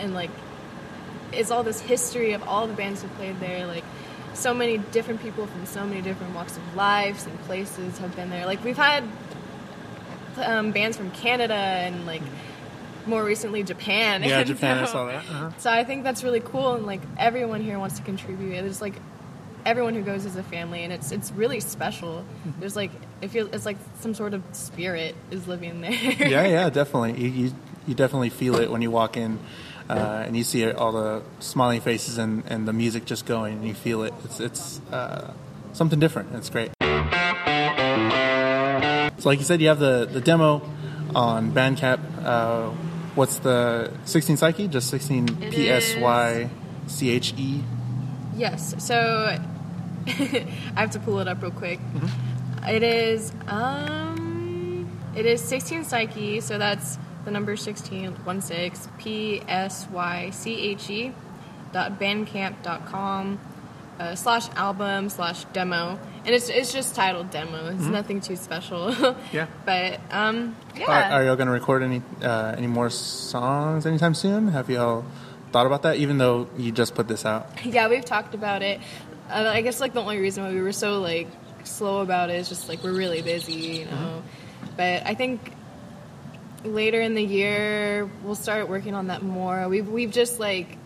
and 0.00 0.14
like 0.14 0.30
it's 1.32 1.50
all 1.50 1.62
this 1.62 1.80
history 1.80 2.32
of 2.32 2.42
all 2.46 2.66
the 2.66 2.74
bands 2.74 3.02
who 3.02 3.08
played 3.08 3.38
there. 3.40 3.66
Like 3.66 3.84
so 4.34 4.54
many 4.54 4.78
different 4.78 5.22
people 5.22 5.46
from 5.46 5.66
so 5.66 5.84
many 5.86 6.02
different 6.02 6.34
walks 6.34 6.56
of 6.56 6.74
lives 6.74 7.26
and 7.26 7.38
places 7.42 7.98
have 7.98 8.14
been 8.16 8.30
there. 8.30 8.46
Like 8.46 8.62
we've 8.64 8.76
had 8.76 9.04
um, 10.38 10.72
bands 10.72 10.96
from 10.96 11.10
Canada 11.10 11.54
and 11.54 12.06
like 12.06 12.22
mm-hmm. 12.22 12.53
More 13.06 13.22
recently 13.24 13.62
Japan. 13.62 14.22
Yeah, 14.22 14.38
And 14.40 14.46
Japan. 14.46 14.78
I 14.78 14.86
so- 14.86 14.92
saw 14.92 15.06
that. 15.06 15.16
Uh-huh. 15.16 15.50
So 15.58 15.70
I 15.70 15.84
think 15.84 16.04
that's 16.04 16.22
really 16.24 16.40
cool, 16.40 16.74
and 16.74 16.86
like 16.86 17.00
everyone 17.18 17.62
here 17.62 17.78
wants 17.78 17.96
to 17.98 18.02
contribute. 18.04 18.50
There's 18.62 18.80
like 18.80 18.94
everyone 19.66 19.94
who 19.94 20.02
goes 20.02 20.24
is 20.26 20.36
a 20.36 20.42
family, 20.42 20.84
and 20.84 20.92
it's 20.92 21.12
it's 21.12 21.32
really 21.32 21.60
special. 21.60 22.24
Mm-hmm. 22.46 22.60
There's 22.60 22.76
like 22.76 22.90
it 23.22 23.28
feels 23.28 23.50
it's 23.52 23.64
like 23.66 23.78
some 24.00 24.14
sort 24.14 24.34
of 24.34 24.42
spirit 24.52 25.14
is 25.30 25.46
living 25.48 25.80
there. 25.80 25.92
yeah, 26.18 26.46
yeah, 26.46 26.70
definitely. 26.80 27.20
You, 27.20 27.28
you 27.30 27.54
you 27.86 27.94
definitely 27.94 28.30
feel 28.30 28.56
it 28.56 28.70
when 28.70 28.80
you 28.82 28.90
walk 28.90 29.16
in, 29.16 29.38
uh, 29.90 30.24
and 30.26 30.36
you 30.36 30.42
see 30.44 30.70
all 30.70 30.92
the 30.92 31.22
smiling 31.40 31.80
faces 31.82 32.16
and, 32.18 32.42
and 32.46 32.66
the 32.66 32.72
music 32.72 33.04
just 33.04 33.26
going, 33.26 33.54
and 33.58 33.66
you 33.68 33.74
feel 33.74 34.02
it. 34.04 34.14
It's 34.24 34.40
it's 34.40 34.80
uh, 34.90 35.32
something 35.72 35.98
different. 36.00 36.34
It's 36.34 36.48
great. 36.50 36.70
So, 39.20 39.28
like 39.28 39.38
you 39.38 39.44
said, 39.44 39.60
you 39.62 39.68
have 39.68 39.78
the 39.78 40.06
the 40.10 40.20
demo 40.20 40.62
on 41.14 41.52
Bandcamp. 41.52 42.00
Uh, 42.24 42.70
what's 43.14 43.38
the 43.38 43.92
16 44.04 44.36
Psyche? 44.36 44.68
Just 44.68 44.88
16 44.90 45.42
It 45.42 45.52
P 45.52 45.70
S 45.70 45.96
Y 45.96 46.50
C 46.86 47.10
H 47.10 47.34
E. 47.36 47.62
Yes. 48.36 48.74
So 48.78 48.96
I 50.06 50.46
have 50.76 50.90
to 50.92 50.98
pull 51.00 51.20
it 51.20 51.28
up 51.28 51.42
real 51.42 51.50
quick. 51.50 51.80
It 52.66 52.82
is 52.82 53.32
um 53.46 54.90
it 55.16 55.26
is 55.26 55.40
16 55.42 55.84
Psyche, 55.84 56.40
so 56.40 56.58
that's 56.58 56.98
the 57.24 57.30
number 57.30 57.56
16 57.56 58.12
one 58.24 58.40
6 58.40 58.88
P 58.98 59.42
S 59.48 59.86
Y 59.90 60.30
C 60.30 60.70
H 60.70 60.90
E 60.90 61.12
texasmusicspotlight.bandcamp.com 61.74 63.38
uh, 63.98 64.14
slash 64.14 64.48
album 64.56 65.08
slash 65.08 65.44
demo. 65.52 65.98
And 66.24 66.34
it's, 66.34 66.48
it's 66.48 66.72
just 66.72 66.94
titled 66.94 67.30
demo. 67.30 67.68
It's 67.68 67.84
nothing 67.84 68.20
too 68.20 68.36
special. 68.36 68.94
Yeah. 69.32 69.46
but 69.64 70.00
um, 70.10 70.56
yeah. 70.76 71.10
Are, 71.10 71.20
are 71.20 71.24
y'all 71.24 71.36
going 71.36 71.48
to 71.48 71.52
record 71.52 71.82
any 71.82 72.02
uh, 72.22 72.54
any 72.56 72.66
more 72.66 72.88
songs 72.90 73.84
anytime 73.86 74.14
soon? 74.14 74.48
Have 74.48 74.70
y'all 74.70 75.04
thought 75.52 75.66
about 75.66 75.82
that? 75.82 75.96
Even 75.96 76.18
though 76.18 76.48
you 76.56 76.72
just 76.72 76.94
put 76.94 77.08
this 77.08 77.24
out. 77.26 77.48
Yeah, 77.64 77.88
we've 77.88 78.04
talked 78.04 78.34
about 78.34 78.62
it. 78.62 78.80
Uh, 79.28 79.50
I 79.52 79.60
guess 79.62 79.80
like 79.80 79.92
the 79.92 80.00
only 80.00 80.18
reason 80.18 80.44
why 80.44 80.52
we 80.52 80.60
were 80.60 80.72
so 80.72 81.00
like 81.00 81.28
slow 81.64 82.00
about 82.00 82.30
it 82.30 82.36
is 82.36 82.48
just 82.48 82.68
like 82.68 82.82
we're 82.82 82.92
really 82.92 83.22
busy, 83.22 83.52
you 83.52 83.84
know. 83.86 84.22
But 84.76 85.06
I 85.06 85.14
think 85.14 85.52
later 86.64 87.00
in 87.00 87.14
the 87.14 87.22
year 87.22 88.08
we'll 88.22 88.34
start 88.34 88.68
working 88.68 88.94
on 88.94 89.08
that 89.08 89.22
more. 89.22 89.68
We've 89.68 89.88
we've 89.88 90.10
just 90.10 90.38
like 90.40 90.78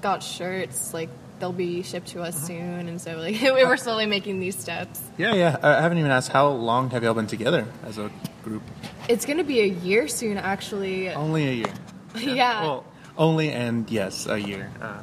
got 0.00 0.22
shirts 0.22 0.92
like 0.94 1.10
they'll 1.38 1.52
be 1.52 1.82
shipped 1.82 2.08
to 2.08 2.22
us 2.22 2.46
soon, 2.46 2.88
and 2.88 3.00
so 3.00 3.16
like 3.16 3.40
we're 3.42 3.76
slowly 3.76 4.06
making 4.06 4.40
these 4.40 4.56
steps. 4.58 5.00
Yeah, 5.18 5.34
yeah. 5.34 5.56
I 5.62 5.80
haven't 5.80 5.98
even 5.98 6.10
asked 6.10 6.30
how 6.30 6.48
long 6.48 6.90
have 6.90 7.02
y'all 7.02 7.14
been 7.14 7.26
together 7.26 7.66
as 7.84 7.98
a 7.98 8.10
group? 8.42 8.62
It's 9.08 9.24
gonna 9.24 9.44
be 9.44 9.60
a 9.60 9.66
year 9.66 10.08
soon, 10.08 10.38
actually. 10.38 11.10
Only 11.10 11.46
a 11.48 11.52
year. 11.52 11.74
yeah. 12.16 12.62
Well, 12.62 12.84
only 13.18 13.50
and 13.50 13.90
yes, 13.90 14.26
a 14.26 14.38
year. 14.38 14.70
Uh, 14.80 15.02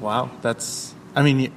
wow, 0.00 0.30
that's. 0.42 0.94
I 1.14 1.22
mean, 1.22 1.52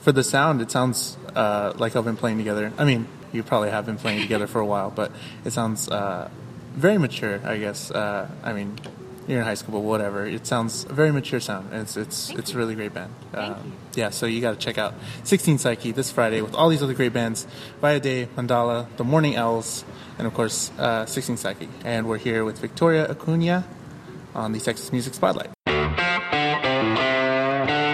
for 0.00 0.12
the 0.12 0.22
sound, 0.22 0.60
it 0.60 0.70
sounds 0.70 1.16
uh, 1.34 1.72
like 1.76 1.96
I've 1.96 2.04
been 2.04 2.16
playing 2.16 2.38
together. 2.38 2.72
I 2.78 2.84
mean, 2.84 3.06
you 3.32 3.42
probably 3.42 3.70
have 3.70 3.86
been 3.86 3.96
playing 3.96 4.20
together 4.22 4.46
for 4.46 4.60
a 4.60 4.66
while, 4.66 4.90
but 4.90 5.12
it 5.44 5.52
sounds 5.52 5.88
uh, 5.88 6.30
very 6.74 6.98
mature. 6.98 7.40
I 7.44 7.58
guess. 7.58 7.90
Uh, 7.90 8.28
I 8.42 8.52
mean, 8.52 8.78
you're 9.28 9.40
in 9.40 9.44
high 9.44 9.54
school, 9.54 9.74
but 9.74 9.86
whatever. 9.86 10.26
It 10.26 10.46
sounds 10.46 10.84
a 10.84 10.92
very 10.92 11.12
mature 11.12 11.38
sound. 11.38 11.72
and 11.72 11.82
It's 11.82 11.96
it's 11.96 12.28
Thank 12.28 12.38
it's 12.40 12.52
a 12.54 12.56
really 12.56 12.74
great 12.74 12.94
band. 12.94 13.14
Um, 13.34 13.54
you. 13.94 14.02
yeah, 14.02 14.10
so 14.10 14.26
you 14.26 14.40
got 14.40 14.52
to 14.52 14.58
check 14.58 14.78
out 14.78 14.94
16 15.24 15.58
Psyche 15.58 15.92
this 15.92 16.10
Friday 16.10 16.40
with 16.40 16.54
all 16.54 16.68
these 16.70 16.82
other 16.82 16.94
great 16.94 17.12
bands: 17.12 17.46
Via 17.80 18.00
Day, 18.00 18.28
Mandala, 18.36 18.86
The 18.96 19.04
Morning 19.04 19.36
Owls, 19.36 19.84
and 20.18 20.26
of 20.26 20.34
course 20.34 20.72
uh, 20.78 21.04
16 21.06 21.36
Psyche. 21.36 21.68
And 21.84 22.08
we're 22.08 22.18
here 22.18 22.44
with 22.44 22.58
Victoria 22.58 23.08
Acuna 23.08 23.64
on 24.34 24.52
the 24.52 24.60
Texas 24.60 24.92
Music 24.92 25.14
Spotlight. 25.14 25.50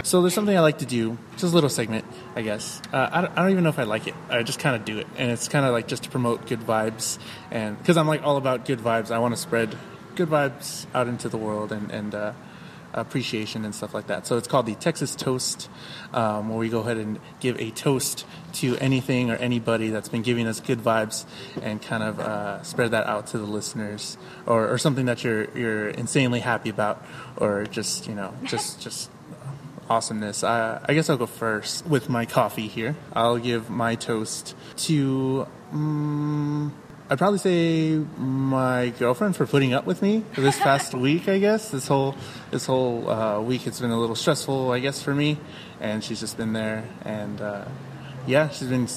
So 0.04 0.20
there's 0.20 0.34
something 0.34 0.56
I 0.56 0.60
like 0.60 0.78
to 0.78 0.86
do, 0.86 1.18
just 1.32 1.44
a 1.44 1.48
little 1.48 1.70
segment, 1.70 2.04
I 2.36 2.42
guess. 2.42 2.80
Uh, 2.92 3.08
I, 3.10 3.20
don't, 3.22 3.32
I 3.32 3.42
don't 3.42 3.50
even 3.50 3.64
know 3.64 3.70
if 3.70 3.78
I 3.78 3.84
like 3.84 4.06
it. 4.06 4.14
I 4.28 4.42
just 4.44 4.60
kind 4.60 4.76
of 4.76 4.84
do 4.84 4.98
it, 4.98 5.08
and 5.16 5.30
it's 5.30 5.48
kind 5.48 5.64
of 5.64 5.72
like 5.72 5.88
just 5.88 6.04
to 6.04 6.10
promote 6.10 6.46
good 6.46 6.60
vibes, 6.60 7.18
and 7.50 7.76
because 7.78 7.96
I'm 7.96 8.06
like 8.06 8.22
all 8.22 8.36
about 8.36 8.64
good 8.66 8.78
vibes, 8.78 9.10
I 9.10 9.18
want 9.18 9.34
to 9.34 9.40
spread 9.40 9.76
good 10.14 10.28
vibes 10.28 10.86
out 10.94 11.08
into 11.08 11.28
the 11.28 11.36
world 11.36 11.72
and 11.72 11.90
and 11.90 12.14
uh, 12.14 12.32
appreciation 12.94 13.64
and 13.64 13.74
stuff 13.74 13.92
like 13.92 14.06
that. 14.06 14.26
So 14.26 14.38
it's 14.38 14.48
called 14.48 14.66
the 14.66 14.74
Texas 14.74 15.14
Toast, 15.14 15.68
um, 16.12 16.48
where 16.48 16.58
we 16.58 16.68
go 16.68 16.80
ahead 16.80 16.96
and 16.96 17.18
give 17.40 17.60
a 17.60 17.70
toast 17.70 18.24
to 18.54 18.76
anything 18.78 19.30
or 19.30 19.36
anybody 19.36 19.90
that's 19.90 20.08
been 20.08 20.22
giving 20.22 20.46
us 20.46 20.60
good 20.60 20.78
vibes, 20.78 21.26
and 21.60 21.82
kind 21.82 22.02
of 22.02 22.20
uh, 22.20 22.62
spread 22.62 22.92
that 22.92 23.06
out 23.06 23.26
to 23.28 23.38
the 23.38 23.44
listeners, 23.44 24.16
or, 24.46 24.68
or 24.68 24.78
something 24.78 25.06
that 25.06 25.24
you're 25.24 25.46
you're 25.56 25.88
insanely 25.88 26.40
happy 26.40 26.70
about, 26.70 27.04
or 27.36 27.64
just 27.66 28.06
you 28.06 28.14
know 28.14 28.34
just 28.44 28.80
just 28.80 29.10
awesomeness. 29.90 30.42
Uh, 30.42 30.82
I 30.88 30.94
guess 30.94 31.10
I'll 31.10 31.18
go 31.18 31.26
first 31.26 31.86
with 31.86 32.08
my 32.08 32.24
coffee 32.24 32.68
here. 32.68 32.96
I'll 33.12 33.38
give 33.38 33.68
my 33.68 33.96
toast 33.96 34.54
to. 34.76 35.46
Um, 35.72 36.72
I'd 37.14 37.18
probably 37.18 37.38
say 37.38 37.96
my 38.18 38.92
girlfriend 38.98 39.36
for 39.36 39.46
putting 39.46 39.72
up 39.72 39.86
with 39.86 40.02
me 40.02 40.24
for 40.32 40.40
this 40.40 40.58
past 40.58 40.94
week. 41.06 41.28
I 41.28 41.38
guess 41.38 41.68
this 41.68 41.86
whole 41.86 42.16
this 42.50 42.66
whole 42.66 43.08
uh, 43.08 43.40
week 43.40 43.68
it's 43.68 43.78
been 43.78 43.92
a 43.92 44.00
little 44.00 44.16
stressful. 44.16 44.72
I 44.72 44.80
guess 44.80 45.00
for 45.00 45.14
me, 45.14 45.38
and 45.80 46.02
she's 46.02 46.18
just 46.18 46.36
been 46.36 46.54
there, 46.54 46.82
and 47.04 47.40
uh, 47.40 47.66
yeah, 48.26 48.48
she's 48.48 48.66
been 48.66 48.88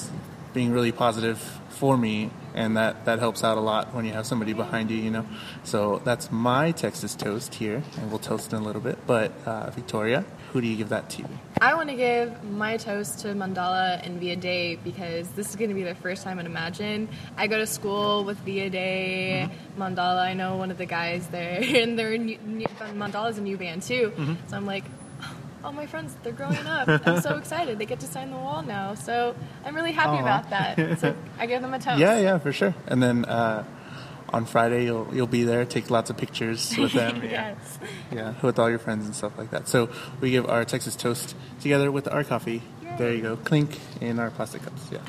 being 0.52 0.72
really 0.72 0.90
positive 0.90 1.38
for 1.68 1.96
me, 1.96 2.32
and 2.54 2.76
that 2.76 3.04
that 3.04 3.20
helps 3.20 3.44
out 3.44 3.56
a 3.56 3.60
lot 3.60 3.94
when 3.94 4.04
you 4.04 4.12
have 4.14 4.26
somebody 4.26 4.52
behind 4.52 4.90
you, 4.90 4.96
you 4.96 5.12
know. 5.12 5.24
So 5.62 6.02
that's 6.04 6.32
my 6.32 6.72
Texas 6.72 7.14
toast 7.14 7.54
here, 7.54 7.84
and 8.00 8.10
we'll 8.10 8.18
toast 8.18 8.52
in 8.52 8.58
a 8.58 8.64
little 8.64 8.82
bit. 8.82 8.98
But 9.06 9.30
uh, 9.46 9.70
Victoria, 9.70 10.24
who 10.52 10.60
do 10.60 10.66
you 10.66 10.76
give 10.76 10.88
that 10.90 11.10
to? 11.10 11.24
I 11.60 11.74
want 11.74 11.90
to 11.90 11.96
give 11.96 12.42
my 12.44 12.76
toast 12.76 13.20
to 13.20 13.28
Mandala 13.28 14.04
and 14.04 14.18
Via 14.20 14.36
Day 14.36 14.76
because 14.76 15.28
this 15.30 15.50
is 15.50 15.56
going 15.56 15.70
to 15.70 15.74
be 15.74 15.82
their 15.82 15.94
first 15.94 16.22
time 16.22 16.38
at 16.38 16.46
Imagine. 16.46 17.08
I 17.36 17.46
go 17.46 17.58
to 17.58 17.66
school 17.66 18.24
with 18.24 18.38
Via 18.38 18.70
Day, 18.70 19.48
Mandala. 19.76 20.20
I 20.20 20.34
know 20.34 20.56
one 20.56 20.70
of 20.70 20.78
the 20.78 20.86
guys 20.86 21.26
there, 21.28 21.60
and 21.62 21.98
they're 21.98 22.16
new, 22.16 22.38
new, 22.44 22.66
Mandala's 22.94 23.38
a 23.38 23.42
new 23.42 23.56
band 23.56 23.82
too. 23.82 24.12
So 24.48 24.56
I'm 24.56 24.66
like, 24.66 24.84
oh, 25.64 25.72
my 25.72 25.86
friends, 25.86 26.16
they're 26.22 26.32
growing 26.32 26.56
up. 26.66 26.88
I'm 27.06 27.20
so 27.20 27.36
excited. 27.42 27.78
They 27.78 27.86
get 27.86 28.00
to 28.00 28.06
sign 28.06 28.30
the 28.30 28.36
wall 28.36 28.62
now. 28.62 28.94
So 28.94 29.34
I'm 29.64 29.74
really 29.74 29.92
happy 29.92 30.18
Aw. 30.18 30.20
about 30.20 30.50
that. 30.50 30.98
So 31.00 31.14
I 31.38 31.46
give 31.46 31.62
them 31.62 31.74
a 31.74 31.78
toast. 31.80 31.98
Yeah, 31.98 32.18
yeah, 32.18 32.38
for 32.38 32.52
sure. 32.52 32.74
And 32.86 33.02
then 33.02 33.24
uh, 33.24 33.64
on 34.30 34.44
Friday 34.46 34.84
you'll 34.84 35.08
you'll 35.12 35.26
be 35.26 35.44
there, 35.44 35.64
take 35.64 35.90
lots 35.90 36.10
of 36.10 36.16
pictures 36.16 36.76
with 36.78 36.92
them. 36.92 37.22
yeah. 37.22 37.54
yes. 37.56 37.78
Yeah, 38.12 38.34
with 38.42 38.58
all 38.58 38.70
your 38.70 38.78
friends 38.78 39.06
and 39.06 39.14
stuff 39.14 39.36
like 39.38 39.50
that. 39.50 39.68
So 39.68 39.88
we 40.20 40.30
give 40.30 40.48
our 40.48 40.64
Texas 40.64 40.96
toast 40.96 41.36
together 41.60 41.90
with 41.90 42.08
our 42.08 42.24
coffee. 42.24 42.62
There 42.96 43.14
you 43.14 43.22
go, 43.22 43.36
clink 43.36 43.78
in 44.00 44.18
our 44.18 44.30
plastic 44.30 44.62
cups. 44.62 44.90
Yeah. 44.90 45.02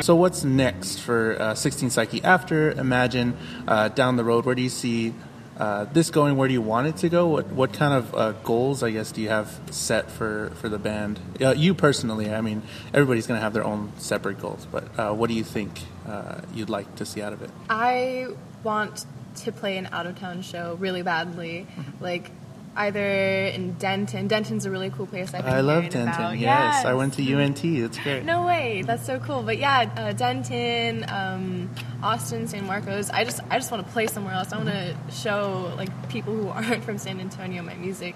so 0.00 0.14
what's 0.16 0.44
next 0.44 1.00
for 1.00 1.40
uh, 1.40 1.54
16 1.54 1.90
Psyche 1.90 2.24
after 2.24 2.72
Imagine 2.72 3.36
uh, 3.68 3.88
down 3.88 4.16
the 4.16 4.24
road? 4.24 4.46
Where 4.46 4.54
do 4.54 4.62
you 4.62 4.70
see 4.70 5.12
uh, 5.60 5.84
this 5.92 6.10
going? 6.10 6.36
Where 6.36 6.48
do 6.48 6.54
you 6.54 6.62
want 6.62 6.86
it 6.86 6.96
to 6.98 7.08
go? 7.10 7.28
What 7.28 7.46
what 7.48 7.72
kind 7.74 7.92
of 7.92 8.14
uh, 8.14 8.32
goals, 8.32 8.82
I 8.82 8.90
guess, 8.90 9.12
do 9.12 9.20
you 9.20 9.28
have 9.28 9.60
set 9.70 10.10
for 10.10 10.50
for 10.56 10.70
the 10.70 10.78
band? 10.78 11.20
Uh, 11.40 11.50
you 11.50 11.74
personally, 11.74 12.32
I 12.32 12.40
mean, 12.40 12.62
everybody's 12.94 13.26
going 13.26 13.38
to 13.38 13.42
have 13.42 13.52
their 13.52 13.64
own 13.64 13.92
separate 13.98 14.40
goals, 14.40 14.66
but 14.72 14.84
uh, 14.98 15.12
what 15.12 15.28
do 15.28 15.34
you 15.34 15.44
think 15.44 15.70
uh, 16.08 16.40
you'd 16.54 16.70
like 16.70 16.96
to 16.96 17.04
see 17.04 17.20
out 17.20 17.34
of 17.34 17.42
it? 17.42 17.50
I 17.68 18.28
want 18.64 19.04
to 19.36 19.52
play 19.52 19.76
an 19.76 19.88
out 19.92 20.06
of 20.06 20.18
town 20.18 20.40
show 20.42 20.76
really 20.80 21.02
badly. 21.02 21.66
Mm-hmm. 21.68 22.02
Like 22.02 22.30
either 22.76 23.04
in 23.46 23.72
Denton. 23.74 24.28
Denton's 24.28 24.64
a 24.64 24.70
really 24.70 24.90
cool 24.90 25.06
place 25.06 25.34
I've 25.34 25.46
I 25.46 25.60
love 25.60 25.84
Denton. 25.84 26.08
about. 26.08 26.38
Yes. 26.38 26.84
I 26.84 26.94
went 26.94 27.14
to 27.14 27.34
UNT. 27.34 27.64
It's 27.64 27.98
great. 27.98 28.24
No 28.24 28.46
way, 28.46 28.82
that's 28.82 29.04
so 29.04 29.18
cool. 29.18 29.42
But 29.42 29.58
yeah, 29.58 29.90
uh, 29.96 30.12
Denton, 30.12 31.04
um, 31.08 31.70
Austin, 32.02 32.46
San 32.46 32.66
Marcos. 32.66 33.10
I 33.10 33.24
just 33.24 33.40
I 33.50 33.58
just 33.58 33.70
want 33.70 33.86
to 33.86 33.92
play 33.92 34.06
somewhere 34.06 34.34
else. 34.34 34.52
I 34.52 34.56
want 34.56 34.68
to 34.68 34.96
show 35.12 35.72
like 35.76 36.08
people 36.08 36.34
who 36.34 36.48
aren't 36.48 36.84
from 36.84 36.98
San 36.98 37.20
Antonio 37.20 37.62
my 37.62 37.74
music. 37.74 38.14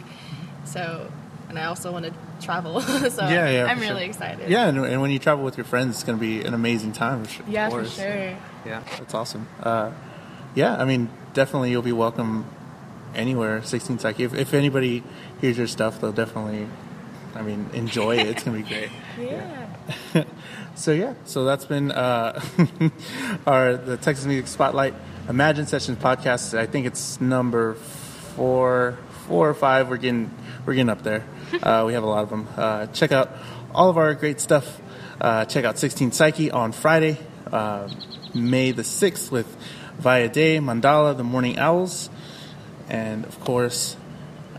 So, 0.64 1.10
and 1.48 1.58
I 1.58 1.66
also 1.66 1.92
want 1.92 2.06
to 2.06 2.12
travel. 2.40 2.80
so 2.80 3.28
yeah, 3.28 3.48
yeah. 3.50 3.64
I'm 3.66 3.80
really 3.80 4.02
sure. 4.02 4.08
excited. 4.08 4.48
Yeah, 4.48 4.68
and, 4.68 4.78
and 4.78 5.00
when 5.00 5.10
you 5.10 5.18
travel 5.18 5.44
with 5.44 5.56
your 5.56 5.64
friends, 5.64 5.96
it's 5.96 6.04
going 6.04 6.18
to 6.18 6.20
be 6.20 6.42
an 6.42 6.54
amazing 6.54 6.92
time. 6.92 7.24
For, 7.24 7.50
Yeah, 7.50 7.68
for 7.68 7.84
sure. 7.84 8.36
Yeah, 8.64 8.82
that's 8.98 9.14
awesome. 9.14 9.46
Uh, 9.60 9.92
yeah, 10.54 10.76
I 10.76 10.84
mean, 10.84 11.10
definitely 11.34 11.70
you'll 11.70 11.82
be 11.82 11.92
welcome 11.92 12.46
anywhere. 13.16 13.62
16 13.62 13.98
Psyche. 13.98 14.24
If, 14.24 14.34
if 14.34 14.54
anybody 14.54 15.02
hears 15.40 15.58
your 15.58 15.66
stuff, 15.66 16.00
they'll 16.00 16.12
definitely, 16.12 16.68
I 17.34 17.42
mean, 17.42 17.70
enjoy 17.72 18.16
it. 18.18 18.26
It's 18.28 18.42
going 18.44 18.62
to 18.62 18.68
be 18.68 18.74
great. 18.74 18.90
Yeah. 19.18 20.24
So 20.76 20.90
yeah, 20.90 21.14
so 21.24 21.44
that's 21.44 21.66
been 21.66 21.92
uh, 21.92 22.42
our 23.46 23.76
the 23.76 23.96
Texas 23.96 24.26
Music 24.26 24.48
Spotlight 24.48 24.92
Imagine 25.28 25.66
Sessions 25.66 25.98
podcast. 25.98 26.58
I 26.58 26.66
think 26.66 26.86
it's 26.86 27.20
number 27.20 27.74
four, 27.74 28.98
four 29.28 29.48
or 29.48 29.54
five. 29.54 29.88
We're 29.88 29.98
getting 29.98 30.36
we're 30.66 30.74
getting 30.74 30.90
up 30.90 31.02
there. 31.02 31.24
Uh, 31.62 31.84
we 31.86 31.92
have 31.92 32.02
a 32.02 32.06
lot 32.06 32.24
of 32.24 32.30
them. 32.30 32.48
Uh, 32.56 32.86
check 32.86 33.12
out 33.12 33.30
all 33.72 33.88
of 33.88 33.96
our 33.96 34.14
great 34.14 34.40
stuff. 34.40 34.80
Uh, 35.20 35.44
check 35.44 35.64
out 35.64 35.78
16 35.78 36.10
Psyche 36.10 36.50
on 36.50 36.72
Friday, 36.72 37.18
uh, 37.52 37.88
May 38.34 38.72
the 38.72 38.82
sixth, 38.82 39.30
with 39.30 39.46
Via 39.98 40.28
Day, 40.28 40.58
Mandala, 40.58 41.16
the 41.16 41.22
Morning 41.22 41.56
Owls, 41.56 42.10
and 42.88 43.24
of 43.24 43.38
course 43.40 43.96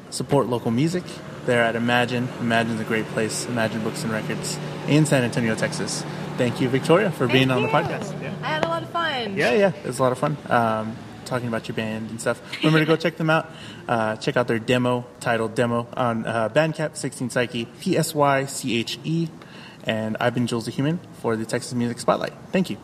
support 0.10 0.48
local 0.48 0.72
music. 0.72 1.04
They're 1.46 1.62
at 1.64 1.76
Imagine. 1.76 2.28
Imagine's 2.40 2.82
a 2.82 2.84
great 2.84 3.06
place. 3.08 3.46
Imagine 3.46 3.84
Books 3.84 4.04
and 4.04 4.12
Records 4.12 4.58
in 4.88 5.06
San 5.06 5.24
Antonio, 5.24 5.56
Texas. 5.56 6.04
Thank 6.38 6.60
you, 6.60 6.70
Victoria, 6.70 7.12
for 7.12 7.28
being 7.28 7.50
Thank 7.50 7.58
on 7.58 7.64
the 7.64 7.70
podcast. 7.70 8.20
Yeah. 8.22 8.34
I 8.42 8.48
had 8.48 8.66
a 8.66 8.68
lot 8.68 8.84
of 8.84 8.90
fun. 8.90 9.38
yeah, 9.38 9.54
yeah, 9.54 9.70
it 9.70 9.86
was 9.86 10.00
a 10.00 10.04
lot 10.04 10.12
of 10.12 10.18
fun. 10.18 10.38
Um, 10.50 10.98
talking 11.26 11.48
about 11.48 11.68
your 11.68 11.76
band 11.76 12.10
and 12.10 12.20
stuff. 12.20 12.42
Remember 12.64 12.80
to 12.80 12.86
go 12.86 12.96
check 12.96 13.18
them 13.18 13.30
out. 13.30 13.50
Uh, 13.88 14.16
check 14.18 14.38
out 14.38 14.48
their 14.48 14.60
demo 14.60 15.06
titled 15.20 15.56
"Demo" 15.56 15.88
on 15.94 16.26
uh, 16.26 16.50
Bandcamp, 16.50 16.98
16 16.98 17.30
Psyche, 17.30 17.66
P 17.80 17.98
S 17.98 18.14
Y 18.16 18.46
C 18.46 18.80
H 18.80 19.00
E. 19.04 19.28
And 19.84 20.18
I've 20.20 20.34
been 20.34 20.48
Jules 20.48 20.66
the 20.66 20.72
Human 20.72 21.00
for 21.22 21.36
the 21.36 21.46
Texas 21.46 21.74
Music 21.74 22.00
Spotlight. 22.00 22.34
Thank 22.52 22.72
you. 22.72 22.78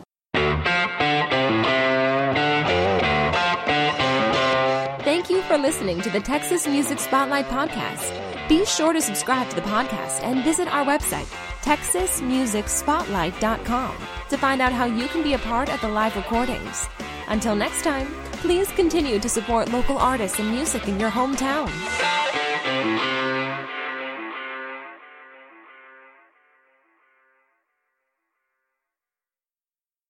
For 5.42 5.58
listening 5.58 6.00
to 6.00 6.10
the 6.10 6.20
Texas 6.20 6.66
Music 6.66 6.98
Spotlight 6.98 7.46
podcast. 7.46 8.18
Be 8.48 8.64
sure 8.64 8.92
to 8.92 9.00
subscribe 9.00 9.48
to 9.50 9.56
the 9.56 9.62
podcast 9.62 10.22
and 10.22 10.44
visit 10.44 10.68
our 10.68 10.84
website, 10.84 11.26
texasmusicspotlight.com, 11.62 13.96
to 14.28 14.36
find 14.36 14.60
out 14.60 14.72
how 14.72 14.84
you 14.84 15.06
can 15.08 15.22
be 15.22 15.34
a 15.34 15.38
part 15.38 15.72
of 15.72 15.80
the 15.80 15.88
live 15.88 16.16
recordings. 16.16 16.88
Until 17.28 17.54
next 17.54 17.82
time, 17.82 18.12
Please 18.42 18.72
continue 18.72 19.20
to 19.20 19.28
support 19.28 19.70
local 19.70 19.96
artists 19.96 20.40
and 20.40 20.50
music 20.50 20.88
in 20.88 20.98
your 20.98 21.10
hometown. 21.10 21.70